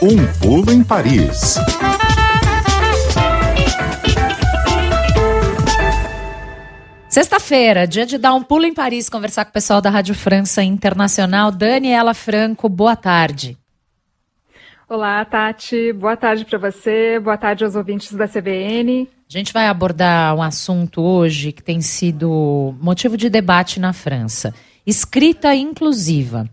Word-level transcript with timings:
Um 0.00 0.16
pulo 0.40 0.70
em 0.70 0.84
Paris. 0.84 1.56
Sexta-feira, 7.08 7.84
dia 7.84 8.06
de 8.06 8.16
dar 8.16 8.32
um 8.34 8.42
pulo 8.44 8.64
em 8.64 8.72
Paris, 8.72 9.08
conversar 9.08 9.44
com 9.44 9.50
o 9.50 9.52
pessoal 9.52 9.80
da 9.80 9.90
Rádio 9.90 10.14
França 10.14 10.62
Internacional. 10.62 11.50
Daniela 11.50 12.14
Franco, 12.14 12.68
boa 12.68 12.94
tarde. 12.94 13.58
Olá, 14.88 15.24
Tati. 15.24 15.92
Boa 15.92 16.16
tarde 16.16 16.44
para 16.44 16.58
você. 16.58 17.18
Boa 17.18 17.36
tarde 17.36 17.64
aos 17.64 17.74
ouvintes 17.74 18.12
da 18.12 18.28
CBN. 18.28 19.08
A 19.28 19.32
gente 19.32 19.52
vai 19.52 19.66
abordar 19.66 20.32
um 20.36 20.42
assunto 20.42 21.02
hoje 21.02 21.50
que 21.50 21.62
tem 21.62 21.80
sido 21.80 22.72
motivo 22.80 23.16
de 23.16 23.28
debate 23.28 23.80
na 23.80 23.92
França: 23.92 24.54
escrita 24.86 25.52
inclusiva. 25.56 26.48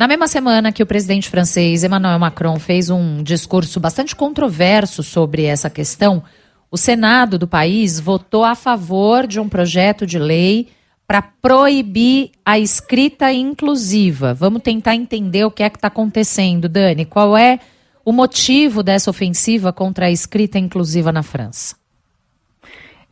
Na 0.00 0.08
mesma 0.08 0.26
semana 0.26 0.72
que 0.72 0.82
o 0.82 0.86
presidente 0.86 1.28
francês 1.28 1.84
Emmanuel 1.84 2.18
Macron 2.18 2.58
fez 2.58 2.88
um 2.88 3.22
discurso 3.22 3.78
bastante 3.78 4.16
controverso 4.16 5.02
sobre 5.02 5.44
essa 5.44 5.68
questão, 5.68 6.22
o 6.70 6.78
Senado 6.78 7.38
do 7.38 7.46
país 7.46 8.00
votou 8.00 8.42
a 8.42 8.54
favor 8.54 9.26
de 9.26 9.38
um 9.38 9.46
projeto 9.46 10.06
de 10.06 10.18
lei 10.18 10.68
para 11.06 11.20
proibir 11.20 12.30
a 12.42 12.58
escrita 12.58 13.30
inclusiva. 13.30 14.32
Vamos 14.32 14.62
tentar 14.62 14.94
entender 14.94 15.44
o 15.44 15.50
que 15.50 15.62
é 15.62 15.68
que 15.68 15.76
está 15.76 15.88
acontecendo, 15.88 16.66
Dani. 16.66 17.04
Qual 17.04 17.36
é 17.36 17.60
o 18.02 18.10
motivo 18.10 18.82
dessa 18.82 19.10
ofensiva 19.10 19.70
contra 19.70 20.06
a 20.06 20.10
escrita 20.10 20.58
inclusiva 20.58 21.12
na 21.12 21.22
França? 21.22 21.79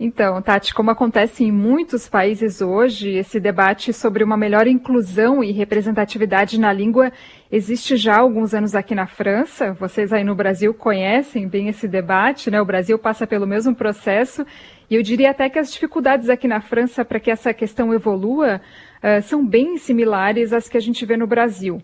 Então, 0.00 0.40
Tati, 0.40 0.72
como 0.72 0.92
acontece 0.92 1.42
em 1.42 1.50
muitos 1.50 2.08
países 2.08 2.62
hoje, 2.62 3.16
esse 3.16 3.40
debate 3.40 3.92
sobre 3.92 4.22
uma 4.22 4.36
melhor 4.36 4.68
inclusão 4.68 5.42
e 5.42 5.50
representatividade 5.50 6.60
na 6.60 6.72
língua 6.72 7.12
existe 7.50 7.96
já 7.96 8.14
há 8.14 8.18
alguns 8.18 8.54
anos 8.54 8.76
aqui 8.76 8.94
na 8.94 9.08
França. 9.08 9.72
Vocês 9.72 10.12
aí 10.12 10.22
no 10.22 10.36
Brasil 10.36 10.72
conhecem 10.72 11.48
bem 11.48 11.66
esse 11.66 11.88
debate, 11.88 12.48
né? 12.48 12.62
O 12.62 12.64
Brasil 12.64 12.96
passa 12.96 13.27
pelo 13.27 13.44
mesmo 13.44 13.74
processo 13.74 14.46
e 14.88 14.94
eu 14.94 15.02
diria 15.02 15.32
até 15.32 15.48
que 15.48 15.58
as 15.58 15.72
dificuldades 15.72 16.28
aqui 16.28 16.46
na 16.46 16.60
França 16.60 17.05
para 17.05 17.18
que 17.18 17.28
essa 17.28 17.52
questão 17.52 17.92
evolua 17.92 18.60
uh, 19.02 19.20
são 19.22 19.44
bem 19.44 19.78
similares 19.78 20.52
às 20.52 20.68
que 20.68 20.77
a 20.77 20.80
gente 20.80 21.05
vê 21.05 21.16
no 21.16 21.27
Brasil. 21.27 21.83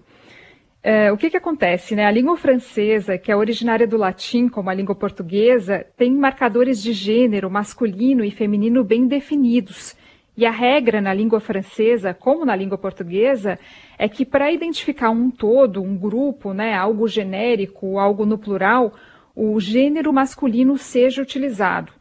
É, 0.86 1.10
o 1.10 1.16
que, 1.16 1.30
que 1.30 1.36
acontece? 1.38 1.96
Né? 1.96 2.04
A 2.04 2.10
língua 2.10 2.36
francesa, 2.36 3.16
que 3.16 3.32
é 3.32 3.36
originária 3.36 3.86
do 3.86 3.96
latim, 3.96 4.48
como 4.50 4.68
a 4.68 4.74
língua 4.74 4.94
portuguesa, 4.94 5.86
tem 5.96 6.12
marcadores 6.14 6.82
de 6.82 6.92
gênero 6.92 7.50
masculino 7.50 8.22
e 8.22 8.30
feminino 8.30 8.84
bem 8.84 9.06
definidos. 9.06 9.96
E 10.36 10.44
a 10.44 10.50
regra 10.50 11.00
na 11.00 11.14
língua 11.14 11.40
francesa, 11.40 12.12
como 12.12 12.44
na 12.44 12.54
língua 12.54 12.76
portuguesa, 12.76 13.58
é 13.98 14.06
que 14.10 14.26
para 14.26 14.52
identificar 14.52 15.08
um 15.08 15.30
todo, 15.30 15.82
um 15.82 15.96
grupo, 15.96 16.52
né, 16.52 16.74
algo 16.74 17.08
genérico, 17.08 17.98
algo 17.98 18.26
no 18.26 18.36
plural, 18.36 18.92
o 19.34 19.58
gênero 19.58 20.12
masculino 20.12 20.76
seja 20.76 21.22
utilizado. 21.22 21.92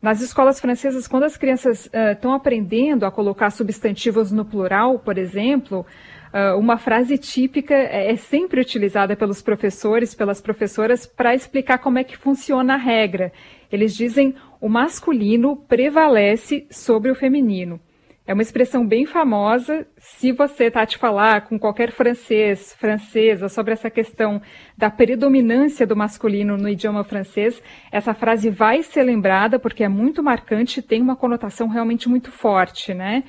Nas 0.00 0.22
escolas 0.22 0.58
francesas, 0.58 1.06
quando 1.06 1.24
as 1.24 1.36
crianças 1.36 1.90
estão 2.12 2.32
uh, 2.32 2.34
aprendendo 2.34 3.04
a 3.04 3.10
colocar 3.10 3.50
substantivos 3.50 4.32
no 4.32 4.44
plural, 4.44 4.98
por 4.98 5.18
exemplo, 5.18 5.84
Uh, 6.32 6.58
uma 6.58 6.78
frase 6.78 7.18
típica 7.18 7.74
é, 7.74 8.10
é 8.10 8.16
sempre 8.16 8.60
utilizada 8.60 9.14
pelos 9.14 9.42
professores, 9.42 10.14
pelas 10.14 10.40
professoras, 10.40 11.04
para 11.04 11.34
explicar 11.34 11.76
como 11.78 11.98
é 11.98 12.04
que 12.04 12.16
funciona 12.16 12.74
a 12.74 12.78
regra. 12.78 13.30
Eles 13.70 13.94
dizem 13.94 14.34
o 14.58 14.68
masculino 14.68 15.56
prevalece 15.56 16.66
sobre 16.70 17.10
o 17.10 17.14
feminino. 17.14 17.78
É 18.24 18.32
uma 18.32 18.42
expressão 18.42 18.86
bem 18.86 19.04
famosa. 19.04 19.84
Se 19.98 20.30
você 20.30 20.70
tá 20.70 20.86
te 20.86 20.96
falar 20.96 21.42
com 21.42 21.58
qualquer 21.58 21.90
francês, 21.90 22.72
francesa, 22.78 23.48
sobre 23.48 23.72
essa 23.72 23.90
questão 23.90 24.40
da 24.78 24.88
predominância 24.88 25.84
do 25.84 25.96
masculino 25.96 26.56
no 26.56 26.68
idioma 26.68 27.02
francês, 27.02 27.60
essa 27.90 28.14
frase 28.14 28.48
vai 28.48 28.82
ser 28.84 29.02
lembrada 29.02 29.58
porque 29.58 29.82
é 29.82 29.88
muito 29.88 30.22
marcante 30.22 30.78
e 30.78 30.82
tem 30.82 31.02
uma 31.02 31.16
conotação 31.16 31.66
realmente 31.66 32.08
muito 32.08 32.30
forte, 32.30 32.94
né? 32.94 33.24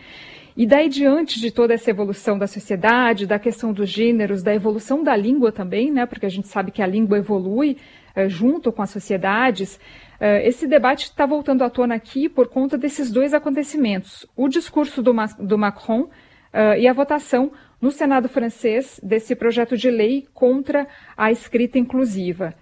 E 0.56 0.66
daí 0.68 0.88
diante 0.88 1.40
de 1.40 1.50
toda 1.50 1.74
essa 1.74 1.90
evolução 1.90 2.38
da 2.38 2.46
sociedade, 2.46 3.26
da 3.26 3.40
questão 3.40 3.74
dos 3.74 3.90
gêneros, 3.90 4.44
da 4.44 4.54
evolução 4.54 5.04
da 5.04 5.16
língua 5.16 5.52
também, 5.52 5.92
né, 5.92 6.06
porque 6.06 6.26
a 6.26 6.30
gente 6.30 6.48
sabe 6.48 6.72
que 6.72 6.82
a 6.82 6.88
língua 6.88 7.18
evolui 7.18 7.78
é, 8.16 8.30
junto 8.30 8.72
com 8.72 8.82
as 8.82 8.92
sociedades, 8.92 9.80
é, 10.20 10.48
esse 10.48 10.68
debate 10.68 11.06
está 11.06 11.26
voltando 11.26 11.64
à 11.64 11.70
tona 11.70 11.96
aqui 11.96 12.30
por 12.30 12.48
conta 12.48 12.78
desses 12.78 13.12
dois 13.12 13.34
acontecimentos: 13.34 14.26
o 14.36 14.48
discurso 14.48 15.02
do, 15.02 15.14
do 15.40 15.58
Macron 15.58 16.08
é, 16.52 16.80
e 16.80 16.88
a 16.88 16.94
votação 16.94 17.52
no 17.82 17.92
Senado 17.92 18.30
francês 18.30 19.00
desse 19.04 19.36
projeto 19.36 19.76
de 19.76 19.90
lei 19.90 20.28
contra 20.34 20.88
a 21.18 21.32
escrita 21.32 21.80
inclusiva. 21.80 22.54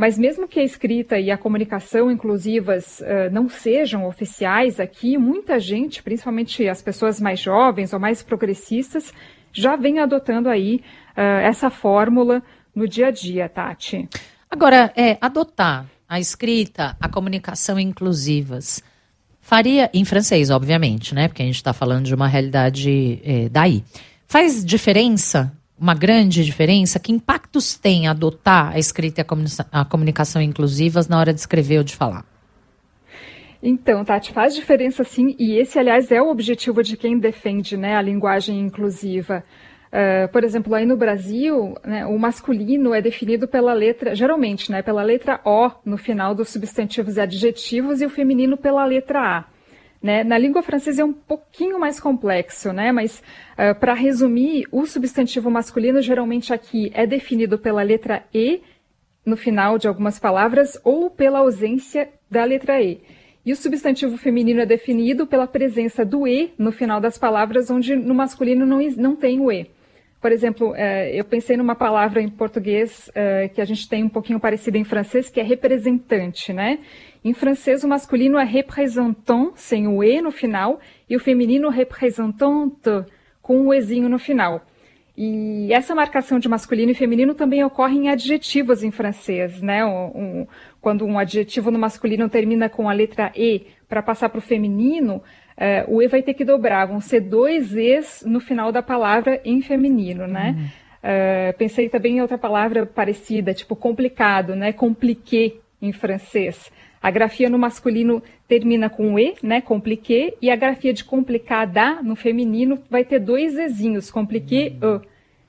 Mas 0.00 0.16
mesmo 0.16 0.48
que 0.48 0.58
a 0.58 0.64
escrita 0.64 1.18
e 1.18 1.30
a 1.30 1.36
comunicação 1.36 2.10
inclusivas 2.10 3.00
uh, 3.00 3.30
não 3.30 3.50
sejam 3.50 4.06
oficiais 4.06 4.80
aqui, 4.80 5.18
muita 5.18 5.60
gente, 5.60 6.02
principalmente 6.02 6.66
as 6.66 6.80
pessoas 6.80 7.20
mais 7.20 7.38
jovens 7.38 7.92
ou 7.92 8.00
mais 8.00 8.22
progressistas, 8.22 9.12
já 9.52 9.76
vem 9.76 9.98
adotando 9.98 10.48
aí 10.48 10.76
uh, 11.14 11.20
essa 11.42 11.68
fórmula 11.68 12.42
no 12.74 12.88
dia 12.88 13.08
a 13.08 13.10
dia, 13.10 13.46
Tati. 13.46 14.08
Agora, 14.50 14.90
é, 14.96 15.18
adotar 15.20 15.84
a 16.08 16.18
escrita, 16.18 16.96
a 16.98 17.06
comunicação 17.06 17.78
inclusivas, 17.78 18.82
faria, 19.38 19.90
em 19.92 20.06
francês, 20.06 20.48
obviamente, 20.48 21.14
né? 21.14 21.28
Porque 21.28 21.42
a 21.42 21.46
gente 21.46 21.56
está 21.56 21.74
falando 21.74 22.06
de 22.06 22.14
uma 22.14 22.26
realidade 22.26 23.20
é, 23.22 23.50
daí. 23.50 23.84
Faz 24.26 24.64
diferença 24.64 25.52
uma 25.80 25.94
grande 25.94 26.44
diferença? 26.44 27.00
Que 27.00 27.12
impactos 27.12 27.76
tem 27.76 28.06
adotar 28.06 28.72
a 28.72 28.78
escrita 28.78 29.22
e 29.22 29.24
a, 29.72 29.84
comunicação 29.84 30.42
inclusivas 30.42 31.08
na 31.08 31.18
hora 31.18 31.32
de 31.32 31.40
escrever 31.40 31.78
ou 31.78 31.84
de 31.84 31.96
falar? 31.96 32.24
Então, 33.62 34.04
Tati, 34.04 34.32
faz 34.32 34.54
diferença 34.54 35.04
sim, 35.04 35.34
e 35.38 35.58
esse, 35.58 35.78
aliás, 35.78 36.10
é 36.10 36.20
o 36.20 36.30
objetivo 36.30 36.82
de 36.82 36.96
quem 36.96 37.18
defende 37.18 37.76
né, 37.76 37.94
a 37.94 38.02
linguagem 38.02 38.58
inclusiva. 38.58 39.44
Uh, 39.88 40.30
por 40.32 40.44
exemplo, 40.44 40.74
aí 40.74 40.86
no 40.86 40.96
Brasil, 40.96 41.74
né, 41.84 42.06
o 42.06 42.16
masculino 42.18 42.94
é 42.94 43.02
definido 43.02 43.48
pela 43.48 43.72
letra, 43.74 44.14
geralmente, 44.14 44.70
né, 44.70 44.82
pela 44.82 45.02
letra 45.02 45.40
O 45.44 45.70
no 45.84 45.98
final 45.98 46.34
dos 46.34 46.48
substantivos 46.48 47.16
e 47.16 47.20
adjetivos, 47.20 48.00
e 48.00 48.06
o 48.06 48.10
feminino 48.10 48.56
pela 48.56 48.84
letra 48.84 49.20
A. 49.20 49.44
Né? 50.02 50.24
Na 50.24 50.38
língua 50.38 50.62
francesa 50.62 51.02
é 51.02 51.04
um 51.04 51.12
pouquinho 51.12 51.78
mais 51.78 52.00
complexo, 52.00 52.72
né? 52.72 52.90
mas 52.90 53.22
uh, 53.52 53.78
para 53.78 53.92
resumir, 53.92 54.66
o 54.72 54.86
substantivo 54.86 55.50
masculino 55.50 56.00
geralmente 56.00 56.54
aqui 56.54 56.90
é 56.94 57.06
definido 57.06 57.58
pela 57.58 57.82
letra 57.82 58.24
E 58.32 58.62
no 59.24 59.36
final 59.36 59.76
de 59.76 59.86
algumas 59.86 60.18
palavras 60.18 60.80
ou 60.82 61.10
pela 61.10 61.40
ausência 61.40 62.08
da 62.30 62.44
letra 62.44 62.82
E. 62.82 63.02
E 63.44 63.52
o 63.52 63.56
substantivo 63.56 64.16
feminino 64.16 64.60
é 64.60 64.66
definido 64.66 65.26
pela 65.26 65.46
presença 65.46 66.04
do 66.04 66.26
E 66.26 66.52
no 66.58 66.72
final 66.72 67.00
das 67.00 67.18
palavras, 67.18 67.70
onde 67.70 67.96
no 67.96 68.14
masculino 68.14 68.66
não, 68.66 68.80
não 68.96 69.16
tem 69.16 69.40
o 69.40 69.50
E. 69.50 69.70
Por 70.20 70.32
exemplo, 70.32 70.72
uh, 70.72 70.76
eu 71.12 71.24
pensei 71.24 71.56
numa 71.56 71.74
palavra 71.74 72.20
em 72.20 72.28
português 72.28 73.08
uh, 73.08 73.48
que 73.54 73.60
a 73.60 73.64
gente 73.64 73.88
tem 73.88 74.04
um 74.04 74.08
pouquinho 74.08 74.38
parecida 74.38 74.76
em 74.76 74.84
francês, 74.84 75.30
que 75.30 75.40
é 75.40 75.42
representante, 75.42 76.52
né? 76.52 76.80
Em 77.24 77.32
francês, 77.32 77.82
o 77.84 77.88
masculino 77.88 78.38
é 78.38 78.44
représentant, 78.44 79.52
sem 79.54 79.88
o 79.88 80.04
E 80.04 80.20
no 80.20 80.30
final, 80.30 80.78
e 81.08 81.16
o 81.16 81.20
feminino 81.20 81.70
représentante, 81.70 83.06
com 83.40 83.66
o 83.66 83.74
Ezinho 83.74 84.08
no 84.08 84.18
final. 84.18 84.66
E 85.16 85.72
essa 85.72 85.94
marcação 85.94 86.38
de 86.38 86.48
masculino 86.48 86.92
e 86.92 86.94
feminino 86.94 87.34
também 87.34 87.64
ocorre 87.64 87.96
em 87.96 88.08
adjetivos 88.08 88.82
em 88.82 88.90
francês, 88.90 89.60
né? 89.60 89.84
Um, 89.84 90.06
um, 90.14 90.46
quando 90.80 91.04
um 91.04 91.18
adjetivo 91.18 91.70
no 91.70 91.78
masculino 91.78 92.28
termina 92.28 92.68
com 92.68 92.88
a 92.88 92.92
letra 92.92 93.32
E 93.36 93.66
para 93.88 94.02
passar 94.02 94.28
para 94.28 94.38
o 94.38 94.42
feminino, 94.42 95.22
eh, 95.56 95.84
o 95.88 96.02
E 96.02 96.08
vai 96.08 96.22
ter 96.22 96.34
que 96.34 96.44
dobrar, 96.44 96.86
vão 96.86 97.00
ser 97.00 97.20
dois 97.20 97.76
E's 97.76 98.24
no 98.26 98.40
final 98.40 98.72
da 98.72 98.82
palavra 98.82 99.40
em 99.44 99.60
feminino, 99.60 100.26
né? 100.26 100.54
Uhum. 100.56 100.80
Uh, 101.00 101.56
pensei 101.56 101.88
também 101.88 102.18
em 102.18 102.20
outra 102.20 102.36
palavra 102.36 102.84
parecida, 102.84 103.54
tipo 103.54 103.74
complicado, 103.74 104.54
né? 104.54 104.70
Compliqué 104.70 105.54
em 105.80 105.92
francês. 105.92 106.70
A 107.02 107.10
grafia 107.10 107.48
no 107.48 107.58
masculino 107.58 108.22
termina 108.46 108.90
com 108.90 109.18
E, 109.18 109.34
né, 109.42 109.62
compliqué, 109.62 110.34
e 110.42 110.50
a 110.50 110.56
grafia 110.56 110.92
de 110.92 111.02
complicada 111.02 112.02
no 112.02 112.14
feminino 112.14 112.78
vai 112.90 113.04
ter 113.04 113.18
dois 113.18 113.56
Ezinhos, 113.58 114.10
compliqué, 114.10 114.74
E. 114.74 115.00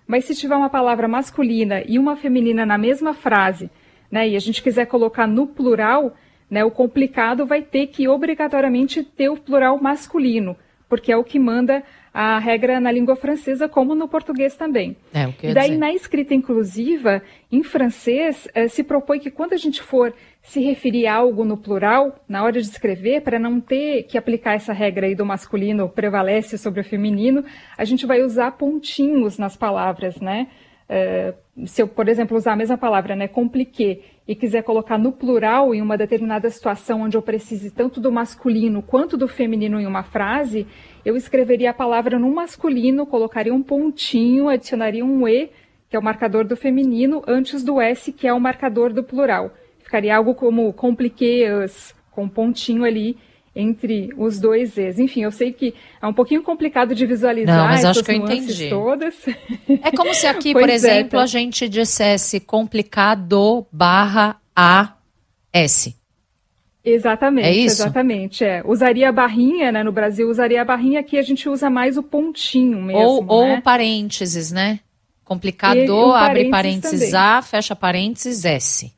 Mas 0.08 0.26
se 0.26 0.36
tiver 0.36 0.56
uma 0.56 0.70
palavra 0.70 1.08
masculina 1.08 1.84
e 1.86 2.00
uma 2.00 2.16
feminina 2.16 2.66
na 2.66 2.78
mesma 2.78 3.14
frase, 3.14 3.70
né, 4.10 4.30
e 4.30 4.36
a 4.36 4.40
gente 4.40 4.64
quiser 4.64 4.86
colocar 4.86 5.28
no 5.28 5.48
plural, 5.48 6.16
né, 6.52 6.66
o 6.66 6.70
complicado 6.70 7.46
vai 7.46 7.62
ter 7.62 7.88
que 7.88 8.10
obrigatoriamente 8.10 9.02
ter 9.02 9.30
o 9.30 9.38
plural 9.38 9.82
masculino, 9.82 10.58
porque 10.90 11.10
é 11.10 11.16
o 11.16 11.24
que 11.24 11.40
manda 11.40 11.82
a 12.14 12.38
regra 12.40 12.78
na 12.82 12.92
língua 12.92 13.16
francesa, 13.16 13.70
como 13.70 13.96
no 13.96 14.06
português 14.06 14.58
também. 14.58 14.98
É, 15.14 15.28
o 15.28 15.32
que 15.32 15.48
e 15.48 15.54
daí, 15.54 15.70
dizer. 15.70 15.80
na 15.80 15.94
escrita 15.94 16.34
inclusiva, 16.34 17.22
em 17.50 17.64
francês, 17.64 18.50
eh, 18.54 18.68
se 18.68 18.84
propõe 18.84 19.18
que 19.18 19.32
quando 19.32 19.54
a 19.54 19.58
gente 19.58 19.82
for 19.82 20.14
se 20.42 20.60
referir 20.60 21.08
a 21.08 21.16
algo 21.16 21.46
no 21.46 21.56
plural, 21.56 22.22
na 22.28 22.44
hora 22.44 22.60
de 22.60 22.68
escrever, 22.68 23.22
para 23.22 23.40
não 23.40 23.62
ter 23.62 24.04
que 24.04 24.18
aplicar 24.18 24.56
essa 24.56 24.74
regra 24.74 25.08
aí 25.08 25.16
do 25.16 25.26
masculino 25.26 25.88
prevalece 25.88 26.58
sobre 26.58 26.82
o 26.82 26.84
feminino, 26.84 27.46
a 27.78 27.86
gente 27.86 28.06
vai 28.06 28.22
usar 28.22 28.52
pontinhos 28.52 29.38
nas 29.38 29.56
palavras, 29.56 30.20
né? 30.20 30.50
é, 30.94 31.34
se 31.66 31.82
eu, 31.82 31.88
por 31.88 32.10
exemplo, 32.10 32.36
usar 32.36 32.52
a 32.52 32.56
mesma 32.58 32.78
palavra, 32.78 33.16
né, 33.16 33.26
compliqué, 33.26 34.00
e 34.32 34.36
quiser 34.36 34.64
colocar 34.64 34.98
no 34.98 35.12
plural 35.12 35.76
em 35.76 35.82
uma 35.82 35.98
determinada 35.98 36.50
situação 36.50 37.02
onde 37.02 37.18
eu 37.18 37.22
precise 37.22 37.70
tanto 37.70 38.00
do 38.00 38.10
masculino 38.10 38.82
quanto 38.82 39.18
do 39.18 39.28
feminino 39.28 39.78
em 39.78 39.86
uma 39.86 40.04
frase, 40.04 40.66
eu 41.04 41.18
escreveria 41.18 41.72
a 41.72 41.74
palavra 41.74 42.18
no 42.18 42.34
masculino, 42.34 43.06
colocaria 43.06 43.54
um 43.54 43.62
pontinho, 43.62 44.48
adicionaria 44.48 45.04
um 45.04 45.28
E, 45.28 45.50
que 45.90 45.98
é 45.98 46.00
o 46.00 46.02
marcador 46.02 46.46
do 46.46 46.56
feminino, 46.56 47.22
antes 47.28 47.62
do 47.62 47.82
S, 47.82 48.14
que 48.14 48.26
é 48.26 48.34
o 48.34 48.40
marcador 48.40 48.94
do 48.94 49.04
plural. 49.04 49.52
Ficaria 49.80 50.16
algo 50.16 50.34
como 50.34 50.72
compliqué-as, 50.72 51.94
com 52.10 52.24
um 52.24 52.30
pontinho 52.30 52.86
ali, 52.86 53.18
entre 53.56 54.10
os 54.18 54.40
dois 54.40 54.78
E's. 54.78 54.98
Enfim, 54.98 55.24
eu 55.24 55.32
sei 55.32 55.52
que 55.52 55.74
é 56.02 56.08
um 56.08 56.14
pouquinho 56.14 56.42
complicado 56.42 56.96
de 56.96 57.06
visualizar 57.06 57.58
Não, 57.58 57.66
mas 57.66 57.84
acho 57.84 58.04
que 58.04 58.12
eu 58.12 58.16
entendi. 58.16 58.70
todas. 58.70 59.16
É 59.84 59.92
como 59.92 60.14
se 60.14 60.26
aqui, 60.26 60.54
por 60.54 60.70
é, 60.70 60.74
exemplo, 60.74 61.20
é, 61.20 61.24
a 61.24 61.26
gente 61.26 61.68
dissesse 61.68 62.40
complicado 62.40 63.66
barra 63.72 64.38
A 64.56 64.96
S. 65.54 65.96
Exatamente, 66.84 67.48
é 67.48 67.52
isso? 67.52 67.84
exatamente. 67.84 68.44
É. 68.44 68.64
Usaria 68.66 69.10
a 69.10 69.12
barrinha, 69.12 69.72
né? 69.72 69.84
No 69.84 69.92
Brasil 69.92 70.28
usaria 70.28 70.62
a 70.62 70.66
barrinha, 70.66 71.00
aqui 71.00 71.18
a 71.18 71.22
gente 71.22 71.48
usa 71.48 71.70
mais 71.70 71.96
o 71.98 72.02
pontinho 72.02 72.82
mesmo. 72.82 73.02
Ou, 73.02 73.22
né? 73.22 73.56
ou 73.56 73.62
parênteses, 73.62 74.52
né? 74.52 74.80
Complicado, 75.24 75.96
um 75.96 76.12
abre 76.12 76.50
parênteses 76.50 77.12
também. 77.12 77.16
A, 77.16 77.42
fecha 77.42 77.76
parênteses 77.76 78.44
S. 78.44 78.92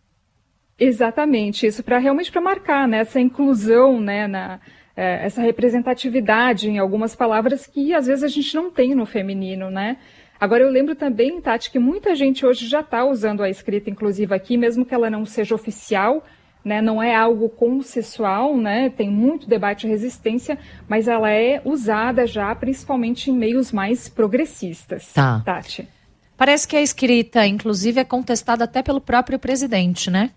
Exatamente, 0.84 1.66
isso 1.66 1.82
para 1.82 1.98
realmente 1.98 2.30
para 2.30 2.42
marcar 2.42 2.88
né, 2.88 3.00
essa 3.00 3.20
inclusão, 3.20 4.02
né, 4.02 4.28
na, 4.28 4.60
é, 4.98 5.26
essa 5.26 5.42
representatividade 5.42 6.70
em 6.70 6.78
algumas 6.78 7.16
palavras 7.16 7.66
que 7.66 7.94
às 7.94 8.08
vezes 8.08 8.24
a 8.24 8.28
gente 8.28 8.54
não 8.54 8.70
tem 8.70 8.94
no 8.94 9.06
feminino, 9.06 9.72
né? 9.72 9.98
Agora 10.40 10.62
eu 10.62 10.70
lembro 10.70 10.94
também, 10.94 11.40
Tati, 11.40 11.72
que 11.72 11.80
muita 11.80 12.14
gente 12.16 12.46
hoje 12.46 12.68
já 12.68 12.82
está 12.82 13.06
usando 13.06 13.42
a 13.42 13.50
escrita 13.50 13.90
inclusiva 13.90 14.36
aqui, 14.36 14.58
mesmo 14.58 14.86
que 14.86 14.94
ela 14.94 15.10
não 15.10 15.26
seja 15.26 15.56
oficial, 15.56 16.22
né, 16.66 16.82
não 16.82 17.02
é 17.02 17.16
algo 17.16 17.48
consensual, 17.48 18.58
né, 18.58 18.90
tem 18.90 19.10
muito 19.10 19.48
debate 19.48 19.88
e 19.88 19.90
resistência, 19.90 20.58
mas 20.88 21.08
ela 21.08 21.32
é 21.32 21.62
usada 21.64 22.28
já 22.28 22.54
principalmente 22.56 23.32
em 23.32 23.38
meios 23.38 23.72
mais 23.72 24.10
progressistas. 24.10 25.14
Tá. 25.14 25.42
Tati. 25.46 25.88
Parece 26.36 26.68
que 26.68 26.76
a 26.76 26.82
escrita, 26.82 27.48
inclusive, 27.48 28.02
é 28.02 28.04
contestada 28.04 28.66
até 28.66 28.84
pelo 28.84 29.00
próprio 29.00 29.40
presidente, 29.40 30.12
né? 30.12 30.32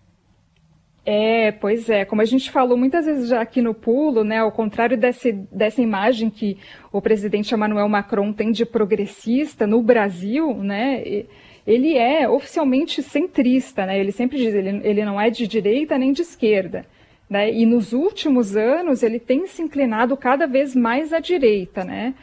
É, 1.09 1.53
pois 1.53 1.89
é. 1.89 2.05
Como 2.05 2.21
a 2.21 2.25
gente 2.25 2.51
falou 2.51 2.77
muitas 2.77 3.07
vezes 3.07 3.29
já 3.29 3.41
aqui 3.41 3.63
no 3.63 3.73
pulo, 3.73 4.25
né, 4.25 4.39
ao 4.39 4.51
contrário 4.51 4.99
desse, 4.99 5.31
dessa 5.31 5.81
imagem 5.81 6.29
que 6.29 6.59
o 6.91 7.01
presidente 7.01 7.55
Emmanuel 7.55 7.89
Macron 7.89 8.33
tem 8.33 8.51
de 8.51 8.67
progressista 8.67 9.69
no 9.69 9.81
Brasil, 9.81 10.53
né, 10.55 11.25
ele 11.65 11.97
é 11.97 12.29
oficialmente 12.29 13.05
centrista, 13.05 13.87
né, 13.87 14.01
ele 14.01 14.11
sempre 14.11 14.37
diz, 14.37 14.53
ele, 14.53 14.81
ele 14.83 15.05
não 15.05 15.21
é 15.21 15.31
de 15.31 15.47
direita 15.47 15.97
nem 15.97 16.11
de 16.11 16.23
esquerda. 16.23 16.85
Né, 17.31 17.53
e 17.53 17.65
nos 17.65 17.93
últimos 17.93 18.57
anos 18.57 19.05
ele 19.05 19.21
tem 19.21 19.47
se 19.47 19.63
inclinado 19.63 20.17
cada 20.17 20.45
vez 20.45 20.75
mais 20.75 21.13
à 21.13 21.21
direita, 21.21 21.85
né. 21.85 22.15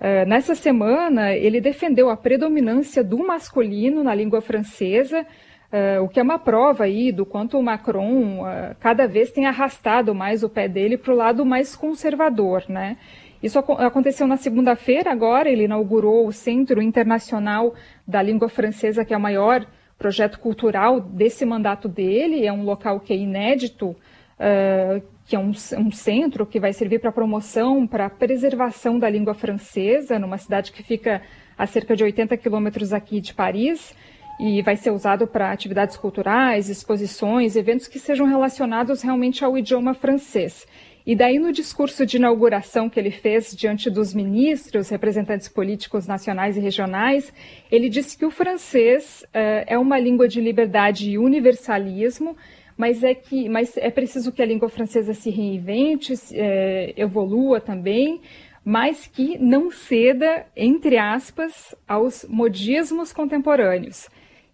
Uh, 0.00 0.28
nessa 0.28 0.54
semana, 0.54 1.34
ele 1.34 1.60
defendeu 1.60 2.08
a 2.08 2.16
predominância 2.16 3.02
do 3.02 3.18
masculino 3.18 4.04
na 4.04 4.14
língua 4.14 4.40
francesa, 4.40 5.26
Uh, 5.70 6.02
o 6.02 6.08
que 6.08 6.18
é 6.18 6.22
uma 6.22 6.38
prova 6.38 6.84
aí 6.84 7.12
do 7.12 7.26
quanto 7.26 7.58
o 7.58 7.62
Macron 7.62 8.40
uh, 8.40 8.74
cada 8.80 9.06
vez 9.06 9.30
tem 9.30 9.44
arrastado 9.44 10.14
mais 10.14 10.42
o 10.42 10.48
pé 10.48 10.66
dele 10.66 10.96
para 10.96 11.12
o 11.12 11.16
lado 11.16 11.44
mais 11.44 11.76
conservador, 11.76 12.64
né? 12.70 12.96
Isso 13.42 13.58
ac 13.58 13.70
aconteceu 13.72 14.26
na 14.26 14.38
segunda-feira 14.38 15.12
agora, 15.12 15.50
ele 15.50 15.64
inaugurou 15.64 16.26
o 16.26 16.32
Centro 16.32 16.80
Internacional 16.80 17.74
da 18.06 18.22
Língua 18.22 18.48
Francesa, 18.48 19.04
que 19.04 19.12
é 19.12 19.16
o 19.16 19.20
maior 19.20 19.66
projeto 19.98 20.38
cultural 20.40 21.00
desse 21.00 21.44
mandato 21.44 21.86
dele, 21.86 22.46
é 22.46 22.52
um 22.52 22.64
local 22.64 22.98
que 22.98 23.12
é 23.12 23.16
inédito, 23.16 23.88
uh, 23.90 25.02
que 25.26 25.36
é 25.36 25.38
um, 25.38 25.50
um, 25.50 25.90
centro 25.90 26.46
que 26.46 26.58
vai 26.58 26.72
servir 26.72 27.00
para 27.00 27.12
promoção, 27.12 27.86
para 27.86 28.08
preservação 28.08 28.98
da 28.98 29.10
língua 29.10 29.34
francesa, 29.34 30.18
numa 30.18 30.38
cidade 30.38 30.72
que 30.72 30.82
fica 30.82 31.20
a 31.56 31.66
cerca 31.66 31.94
de 31.94 32.04
80 32.04 32.36
quilômetros 32.38 32.92
aqui 32.92 33.20
de 33.20 33.34
Paris, 33.34 33.94
e 34.38 34.62
vai 34.62 34.76
ser 34.76 34.90
usado 34.90 35.26
para 35.26 35.50
atividades 35.50 35.96
culturais, 35.96 36.68
exposições, 36.68 37.56
eventos 37.56 37.88
que 37.88 37.98
sejam 37.98 38.26
relacionados 38.26 39.02
realmente 39.02 39.44
ao 39.44 39.58
idioma 39.58 39.94
francês. 39.94 40.66
E 41.04 41.16
daí, 41.16 41.38
no 41.38 41.50
discurso 41.50 42.04
de 42.04 42.18
inauguração 42.18 42.88
que 42.90 43.00
ele 43.00 43.10
fez 43.10 43.56
diante 43.56 43.88
dos 43.88 44.12
ministros, 44.12 44.90
representantes 44.90 45.48
políticos 45.48 46.06
nacionais 46.06 46.56
e 46.56 46.60
regionais, 46.60 47.32
ele 47.72 47.88
disse 47.88 48.16
que 48.16 48.26
o 48.26 48.30
francês 48.30 49.24
uh, 49.28 49.64
é 49.66 49.78
uma 49.78 49.98
língua 49.98 50.28
de 50.28 50.38
liberdade 50.38 51.10
e 51.10 51.16
universalismo, 51.16 52.36
mas 52.76 53.02
é 53.02 53.14
que 53.14 53.48
mas 53.48 53.76
é 53.78 53.90
preciso 53.90 54.30
que 54.30 54.42
a 54.42 54.46
língua 54.46 54.68
francesa 54.68 55.14
se 55.14 55.30
reinvente, 55.30 56.12
é, 56.32 56.92
evolua 56.94 57.58
também, 57.58 58.20
mas 58.62 59.06
que 59.06 59.38
não 59.38 59.70
ceda, 59.70 60.44
entre 60.54 60.98
aspas, 60.98 61.74
aos 61.88 62.26
modismos 62.28 63.14
contemporâneos. 63.14 64.08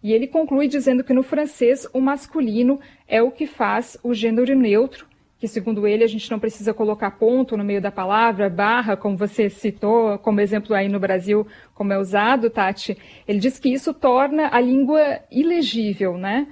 E 0.05 0.12
ele 0.12 0.27
conclui 0.27 0.69
dizendo 0.69 1.03
que 1.03 1.15
no 1.15 1.23
francês 1.23 1.89
o 1.91 1.99
masculino 1.99 2.79
é 3.09 3.23
o 3.23 3.31
que 3.31 3.47
faz 3.47 3.97
o 4.03 4.12
gênero 4.12 4.55
neutro, 4.55 5.06
que 5.39 5.49
segundo 5.49 5.89
ele 5.89 6.05
a 6.05 6.06
gente 6.06 6.31
não 6.31 6.39
precisa 6.39 6.75
colocar 6.75 7.12
ponto 7.12 7.56
no 7.56 7.65
meio 7.65 7.81
da 7.81 7.91
palavra, 7.91 8.51
barra, 8.51 8.99
como 8.99 9.17
você 9.17 9.49
citou, 9.49 10.19
como 10.19 10.43
exemplo 10.43 10.77
aí 10.77 10.91
no 10.91 11.01
Brasil, 11.01 11.47
como 11.73 11.91
é 11.91 11.99
usado, 11.99 12.51
Tati. 12.51 12.99
Ele 13.27 13.39
diz 13.39 13.59
que 13.59 13.71
isso 13.71 13.95
torna 13.95 14.51
a 14.53 14.61
língua 14.61 15.21
ilegível, 15.33 16.19
né? 16.19 16.49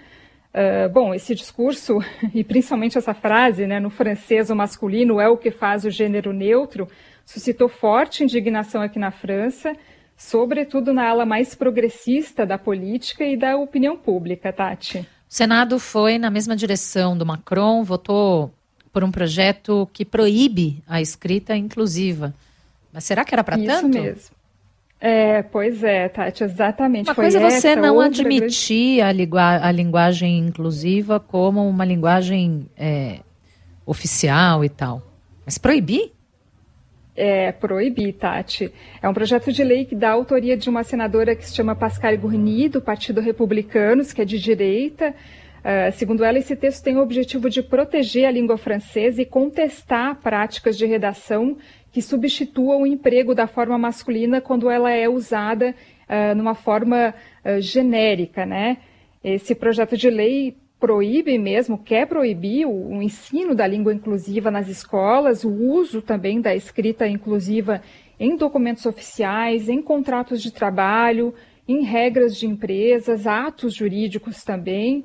Uh, 0.55 0.89
bom, 0.89 1.13
esse 1.13 1.35
discurso, 1.35 1.99
e 2.35 2.43
principalmente 2.43 2.97
essa 2.97 3.13
frase, 3.13 3.67
né, 3.67 3.79
no 3.79 3.91
francês 3.91 4.49
o 4.49 4.57
masculino 4.57 5.21
é 5.21 5.29
o 5.29 5.37
que 5.37 5.51
faz 5.51 5.85
o 5.85 5.91
gênero 5.91 6.33
neutro, 6.33 6.89
suscitou 7.23 7.69
forte 7.69 8.25
indignação 8.25 8.81
aqui 8.81 8.99
na 8.99 9.11
França, 9.11 9.75
sobretudo 10.17 10.93
na 10.93 11.09
ala 11.09 11.27
mais 11.27 11.55
progressista 11.55 12.47
da 12.47 12.59
política 12.59 13.25
e 13.25 13.37
da 13.37 13.57
opinião 13.57 13.97
pública, 13.97 14.53
Tati. 14.53 14.99
O 14.99 15.07
Senado 15.29 15.79
foi 15.79 16.19
na 16.19 16.31
mesma 16.31 16.55
direção 16.55 17.17
do 17.17 17.25
Macron, 17.25 17.83
votou 17.83 18.53
por 18.93 19.03
um 19.03 19.11
projeto 19.11 19.89
que 19.93 20.05
proíbe 20.05 20.83
a 20.87 21.01
escrita 21.01 21.57
inclusiva. 21.57 22.35
Mas 22.93 23.05
será 23.05 23.25
que 23.25 23.35
era 23.35 23.43
para 23.43 23.57
tanto? 23.57 23.89
Isso 23.97 24.03
mesmo. 24.03 24.43
É, 25.01 25.43
pois 25.43 25.83
é, 25.83 26.09
Tati, 26.09 26.45
exatamente. 26.45 27.09
Uma 27.09 27.15
coisa 27.15 27.41
é 27.41 27.51
você 27.51 27.75
não 27.75 27.99
admitir 27.99 29.01
a, 29.03 29.09
a, 29.09 29.73
linguagem 29.73 30.39
inclusiva 30.39 31.19
como 31.19 31.69
uma 31.69 31.85
linguagem 31.85 32.69
é, 32.77 33.19
oficial 33.85 34.65
e 34.65 34.69
tal. 34.69 35.03
Mas 35.45 35.59
proibir? 35.59 36.13
É, 37.17 37.53
proibir, 37.53 38.15
Tati. 38.15 38.73
É 39.03 39.09
um 39.09 39.15
projeto 39.15 39.53
de 39.53 39.63
lei 39.63 39.85
que 39.85 39.95
dá 39.95 40.11
autoria 40.11 40.57
de 40.57 40.69
uma 40.71 40.83
senadora 40.83 41.37
que 41.37 41.47
se 41.47 41.55
chama 41.55 41.75
Pascal 41.75 42.17
Gourny, 42.17 42.69
do 42.69 42.81
Partido 42.81 43.21
Republicanos, 43.21 44.13
que 44.13 44.23
é 44.23 44.25
de 44.25 44.39
direita. 44.39 45.15
Uh, 45.63 45.93
segundo 45.93 46.25
ela, 46.25 46.39
esse 46.39 46.57
texto 46.57 46.83
tem 46.83 46.97
o 46.97 47.03
objetivo 47.03 47.49
de 47.49 47.63
proteger 47.63 48.25
a 48.25 48.31
língua 48.31 48.57
francesa 48.57 49.23
e 49.23 49.27
contestar 49.27 50.17
práticas 50.17 50.77
de 50.77 50.87
redação 50.87 51.57
que 51.93 52.03
substituam 52.03 52.83
o 52.83 52.87
emprego 52.87 53.35
da 53.35 53.47
forma 53.47 53.79
masculina 53.79 54.41
quando 54.41 54.69
ela 54.69 54.91
é 54.91 55.09
usada 55.09 55.75
uh, 56.09 56.35
numa 56.35 56.55
forma 56.55 57.15
uh, 57.45 57.61
genérica, 57.61 58.45
né? 58.45 58.79
Esse 59.23 59.55
projeto 59.55 59.97
de 59.97 60.11
lei 60.11 60.57
proíbe 60.83 61.39
mesmo, 61.39 61.79
quer 61.79 62.09
proibir 62.09 62.67
o, 62.67 62.89
o, 62.89 63.01
ensino 63.01 63.55
da 63.55 63.65
língua 63.65 63.95
inclusiva 63.95 64.51
nas 64.51 64.67
escolas, 64.67 65.45
o 65.45 65.49
uso 65.49 66.03
também 66.03 66.41
da 66.41 66.57
escrita 66.57 67.07
inclusiva 67.07 67.81
em 68.19 68.37
documentos 68.37 68.85
oficiais, 68.85 69.69
em 69.69 69.81
contratos 69.81 70.43
de 70.43 70.53
trabalho, 70.53 71.33
em 71.69 71.85
regras 71.85 72.37
de 72.37 72.49
empresas, 72.49 73.29
atos 73.29 73.75
jurídicos 73.75 74.43
também. 74.43 75.05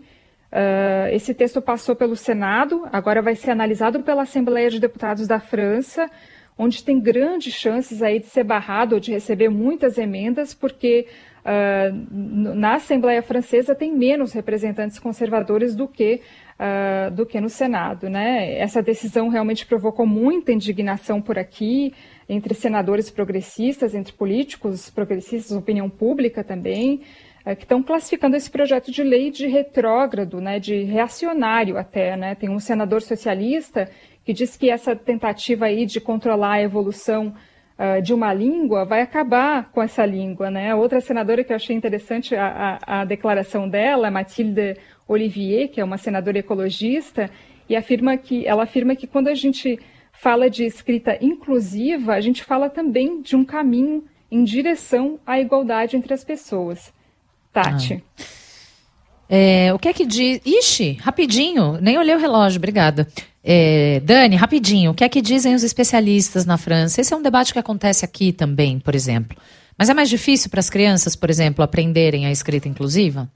Uh, 0.51 1.13
esse 1.13 1.31
texto 1.36 1.62
passou 1.62 1.96
pelo 1.96 2.15
Senado, 2.15 2.88
agora 2.91 3.22
vai 3.22 3.36
ser 3.36 3.51
analisado 3.51 4.01
pela 4.01 4.24
Assembleia 4.24 4.72
de 4.72 4.79
Deputados 4.79 5.27
da 5.27 5.39
França, 5.39 6.10
onde 6.57 6.84
tem 6.84 7.00
grandes 7.00 7.53
chances 7.53 8.01
aí 8.01 8.17
de 8.17 8.25
ser 8.25 8.43
barrado 8.43 8.96
ou 8.96 9.00
de 9.00 9.12
receber 9.12 9.50
muitas 9.50 10.00
emendas, 10.00 10.55
porque 10.55 11.05
Uh, 11.48 12.56
na 12.56 12.74
Assembleia 12.74 13.24
Francesa 13.24 13.74
tem 13.74 13.96
menos 13.96 14.34
representantes 14.34 15.00
conservadores 15.00 15.77
do 15.77 15.88
que, 15.88 16.20
uh, 16.60 17.10
do 17.10 17.25
que 17.25 17.39
no 17.39 17.48
Senado. 17.48 18.10
Né? 18.10 18.58
Essa 18.58 18.82
decisão 18.82 19.30
realmente 19.30 19.66
provocou 19.66 20.06
muita 20.06 20.51
indignação 20.51 21.22
por 21.22 21.39
aqui, 21.39 21.94
entre 22.27 22.54
senadores 22.54 23.10
progressistas, 23.10 23.96
entre 23.96 24.12
políticos 24.12 24.89
progressistas, 24.89 25.56
opinião 25.56 25.89
pública 25.89 26.44
também, 26.44 27.04
uh, 27.46 27.56
que 27.56 27.63
estão 27.63 27.82
classificando 27.82 28.36
esse 28.36 28.51
projeto 28.51 28.92
de 28.92 29.01
lei 29.01 29.32
de 29.32 29.48
retrógrado, 29.48 30.42
né, 30.42 30.60
de 30.60 30.84
reacionário 30.84 31.77
até. 31.77 32.18
Né? 32.18 32.36
Tem 32.36 32.50
um 32.50 32.60
senador 32.60 33.01
socialista 33.01 33.89
que 34.25 34.34
diz 34.34 34.58
que 34.58 34.70
essa 34.70 34.94
tentativa 34.94 35.68
aí 35.68 35.86
de 35.86 36.01
controlar 36.01 36.56
a 36.56 36.62
evolução 36.62 37.34
uh, 37.77 38.01
de 38.01 38.13
uma 38.13 38.34
língua 38.34 38.86
vai 38.86 39.01
acabar 39.01 39.69
com 39.72 39.81
essa 39.81 40.05
língua, 40.05 40.50
né? 40.50 40.74
Outra 40.75 41.00
senadora 41.00 41.43
que 41.43 41.51
eu 41.51 41.55
achei 41.55 41.75
interessante 41.75 42.36
a, 42.36 42.79
a, 42.86 43.01
a 43.01 43.05
declaração 43.05 43.69
dela, 43.69 44.12
Mathilde 44.12 44.77
Olivier, 45.07 45.69
que 45.69 45.79
é 45.79 45.84
uma 45.84 45.98
senadora 45.98 46.39
ecologista, 46.39 47.29
e 47.69 47.75
afirma 47.75 48.17
que 48.17 48.46
ela 48.46 48.63
afirma 48.63 48.96
que 48.96 49.07
quando 49.07 49.27
a 49.27 49.36
gente 49.36 49.79
fala 50.12 50.50
de 50.50 50.63
escrita 50.63 51.17
inclusiva, 51.22 52.13
a 52.13 52.22
gente 52.22 52.43
fala 52.43 52.69
também 52.69 53.22
de 53.22 53.36
um 53.36 53.46
caminho 53.46 54.03
em 54.31 54.43
direção 54.43 55.19
à 55.25 55.39
igualdade 55.39 55.96
entre 55.96 56.13
as 56.13 56.24
pessoas. 56.24 56.91
Tati. 57.53 58.03
Ah. 58.19 58.24
É, 59.29 59.74
o 59.74 59.79
que 59.79 59.89
é 59.89 59.93
que 59.93 60.05
diz. 60.05 60.41
Ixi, 60.46 60.93
rapidinho, 61.01 61.77
nem 61.81 61.98
olhei 61.98 62.15
o 62.15 62.19
relógio, 62.19 62.57
obrigada. 62.57 63.07
É, 63.50 64.01
Dani, 64.01 64.36
rapidinho, 64.36 64.92
o 64.92 64.94
que 64.94 65.06
é 65.06 65.08
que 65.08 65.22
dizem 65.22 65.56
os 65.56 65.63
especialistas 65.63 66.46
na 66.46 66.58
França? 66.58 67.00
Esse 67.00 67.13
é 67.13 67.16
um 67.16 67.22
debate 67.22 67.54
que 67.54 67.60
acontece 67.60 68.04
aqui 68.04 68.34
também, 68.34 68.77
por 68.77 68.94
exemplo. 68.94 69.38
Mas 69.77 69.89
é 69.89 69.94
mais 69.94 70.10
difícil 70.10 70.50
para 70.50 70.60
as 70.60 70.70
crianças, 70.70 71.16
por 71.16 71.30
exemplo, 71.30 71.63
aprenderem 71.63 72.25
a 72.25 72.32
escrita 72.32 72.68
inclusiva? 72.68 73.32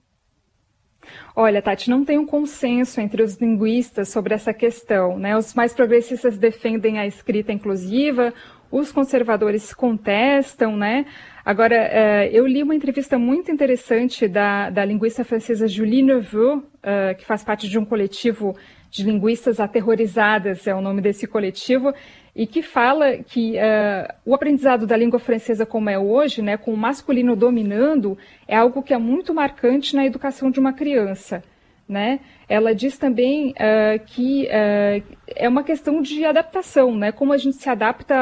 Olha, 1.34 1.62
Tati, 1.62 1.90
não 1.90 2.04
tem 2.04 2.18
um 2.18 2.26
consenso 2.26 3.00
entre 3.00 3.24
os 3.24 3.38
linguistas 3.38 4.10
sobre 4.10 4.34
essa 4.34 4.54
questão. 4.54 5.18
Né? 5.18 5.38
Os 5.38 5.54
mais 5.54 5.74
progressistas 5.74 6.38
defendem 6.38 7.00
a 7.00 7.08
escrita 7.08 7.54
inclusiva, 7.54 8.34
os 8.70 8.92
conservadores 8.92 9.74
contestam, 9.74 10.76
né? 10.76 11.06
Agora, 11.44 11.76
uh, 11.76 12.30
eu 12.32 12.46
li 12.46 12.62
uma 12.62 12.76
entrevista 12.76 13.18
muito 13.18 13.52
interessante 13.52 14.28
da, 14.28 14.70
da 14.70 14.86
linguista 14.86 15.24
francesa 15.26 15.68
Julie 15.68 16.04
Neveu, 16.04 16.58
uh, 16.58 17.16
que 17.18 17.26
faz 17.26 17.44
parte 17.44 17.68
de 17.68 17.80
um 17.80 17.84
coletivo 17.84 18.56
de 18.92 19.04
linguistas 19.04 19.60
aterrorizadas, 19.60 20.68
é 20.68 20.76
o 20.76 20.82
nome 20.82 21.02
desse 21.02 21.26
coletivo, 21.26 21.94
e 22.36 22.46
que 22.46 22.62
fala 22.62 23.18
que 23.18 23.56
uh, 23.56 24.14
o 24.26 24.36
aprendizado 24.36 24.86
da 24.86 24.98
língua 24.98 25.20
francesa 25.20 25.66
como 25.66 25.90
é 25.90 25.98
hoje, 25.98 26.42
né, 26.42 26.58
com 26.58 26.74
o 26.74 26.78
masculino 26.78 27.36
dominando, 27.36 28.18
é 28.48 28.56
algo 28.56 28.84
que 28.84 28.94
é 28.94 28.98
muito 28.98 29.34
marcante 29.34 29.96
na 29.96 30.06
educação 30.06 30.52
de 30.52 30.60
uma 30.60 30.74
criança. 30.74 31.42
Né? 31.88 32.22
Ela 32.48 32.74
diz 32.74 32.98
também 32.98 33.50
uh, 33.52 34.00
que 34.06 34.48
uh, 34.48 35.18
é 35.28 35.50
uma 35.50 35.62
questão 35.62 36.02
de 36.02 36.24
adaptação, 36.24 36.96
né? 36.96 37.12
como 37.12 37.34
a 37.34 37.38
gente 37.38 37.58
se 37.58 37.70
adapta 37.70 38.16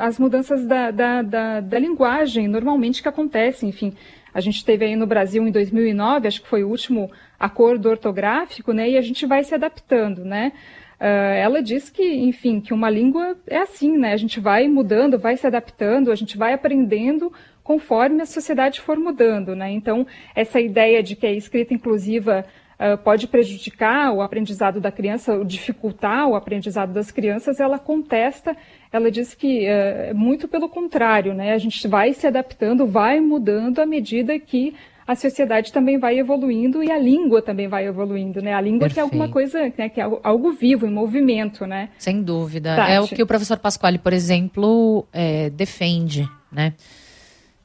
às 0.00 0.18
mudanças 0.18 0.66
da, 0.66 0.90
da, 0.90 1.22
da, 1.22 1.60
da, 1.60 1.78
linguagem 1.78 2.48
normalmente 2.48 3.00
que 3.00 3.08
acontecem. 3.08 3.68
Enfim, 3.68 3.94
a 4.34 4.40
gente 4.40 4.64
teve 4.64 4.84
aí 4.84 4.96
no 4.96 5.06
Brasil 5.06 5.46
em 5.46 5.52
2009, 5.52 6.26
acho 6.26 6.42
que 6.42 6.48
foi 6.48 6.64
o 6.64 6.68
último 6.68 7.10
acordo 7.38 7.88
ortográfico, 7.88 8.72
né? 8.72 8.90
e 8.90 8.98
a 8.98 9.00
gente 9.00 9.24
vai 9.24 9.44
se 9.44 9.54
adaptando. 9.54 10.24
Né? 10.24 10.52
Uh, 11.00 11.34
ela 11.36 11.62
diz 11.62 11.88
que, 11.88 12.02
enfim, 12.02 12.60
que 12.60 12.74
uma 12.74 12.90
língua 12.90 13.36
é 13.46 13.58
assim, 13.58 13.96
né? 13.96 14.12
A 14.12 14.16
gente 14.16 14.40
vai 14.40 14.66
mudando, 14.68 15.18
vai 15.18 15.36
se 15.36 15.46
adaptando, 15.46 16.10
a 16.10 16.14
gente 16.14 16.36
vai 16.38 16.52
aprendendo 16.52 17.32
conforme 17.62 18.22
a 18.22 18.26
sociedade 18.26 18.80
for 18.80 18.96
mudando, 18.98 19.56
né? 19.56 19.70
Então, 19.70 20.06
essa 20.34 20.60
ideia 20.60 21.02
de 21.02 21.16
que 21.16 21.26
a 21.26 21.32
escrita 21.32 21.74
inclusiva 21.74 22.44
uh, 22.84 22.98
pode 22.98 23.26
prejudicar 23.26 24.12
o 24.12 24.20
aprendizado 24.20 24.80
da 24.80 24.92
criança, 24.92 25.34
ou 25.34 25.44
dificultar 25.44 26.28
o 26.28 26.34
aprendizado 26.34 26.92
das 26.92 27.10
crianças, 27.10 27.58
ela 27.58 27.78
contesta, 27.78 28.56
ela 28.92 29.10
diz 29.10 29.34
que 29.34 29.66
uh, 29.66 30.14
muito 30.14 30.46
pelo 30.46 30.68
contrário, 30.68 31.32
né? 31.32 31.52
A 31.52 31.58
gente 31.58 31.88
vai 31.88 32.12
se 32.12 32.26
adaptando, 32.26 32.86
vai 32.86 33.20
mudando 33.20 33.80
à 33.80 33.86
medida 33.86 34.38
que 34.38 34.74
a 35.06 35.14
sociedade 35.14 35.72
também 35.72 35.98
vai 35.98 36.18
evoluindo 36.18 36.82
e 36.82 36.90
a 36.90 36.98
língua 36.98 37.42
também 37.42 37.68
vai 37.68 37.86
evoluindo, 37.86 38.40
né? 38.40 38.54
A 38.54 38.60
língua 38.60 38.88
Perfeito. 38.88 38.94
que 38.94 39.00
é 39.00 39.02
alguma 39.02 39.28
coisa, 39.28 39.72
né, 39.76 39.88
que 39.88 40.00
é 40.00 40.04
algo 40.22 40.52
vivo, 40.52 40.86
em 40.86 40.90
movimento, 40.90 41.66
né? 41.66 41.90
Sem 41.98 42.22
dúvida. 42.22 42.74
Tati. 42.74 42.92
É 42.92 43.00
o 43.00 43.06
que 43.06 43.22
o 43.22 43.26
professor 43.26 43.58
Pasquale, 43.58 43.98
por 43.98 44.12
exemplo, 44.12 45.06
é, 45.12 45.50
defende, 45.50 46.28
né? 46.50 46.72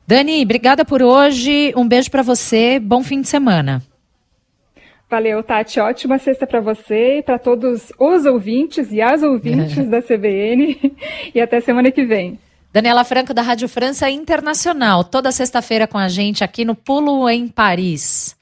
Dani, 0.06 0.42
obrigada 0.42 0.84
por 0.84 1.02
hoje. 1.02 1.72
Um 1.78 1.88
beijo 1.88 2.10
para 2.12 2.24
você. 2.24 2.80
Bom 2.80 3.04
fim 3.04 3.22
de 3.22 3.28
semana. 3.28 3.82
Valeu, 5.10 5.42
Tati. 5.42 5.80
Ótima 5.80 6.20
sexta 6.20 6.46
para 6.46 6.62
você 6.62 7.18
e 7.18 7.24
para 7.24 7.40
todos 7.40 7.92
os 7.98 8.26
ouvintes 8.26 8.92
e 8.92 9.02
as 9.02 9.24
ouvintes 9.24 9.90
da 9.90 10.02
CBN. 10.02 10.78
E 11.34 11.42
até 11.42 11.60
semana 11.62 11.92
que 11.92 12.06
vem. 12.06 12.40
Daniela 12.72 13.04
Franco, 13.04 13.34
da 13.34 13.42
Rádio 13.42 13.68
França 13.68 14.10
Internacional, 14.10 15.04
toda 15.04 15.32
sexta-feira 15.32 15.88
com 15.88 15.98
a 15.98 16.08
gente 16.08 16.44
aqui 16.44 16.64
no 16.64 16.76
Pulo 16.76 17.28
em 17.28 17.48
Paris. 17.48 18.38